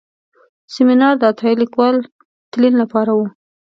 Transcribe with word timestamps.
سیمینار 0.73 1.15
د 1.17 1.23
عطایي 1.31 1.55
لیکوال 1.61 1.95
تلین 2.51 2.73
لپاره 2.81 3.11
و. 3.17 3.19